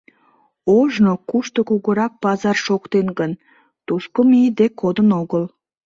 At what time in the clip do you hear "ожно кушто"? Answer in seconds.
0.77-1.59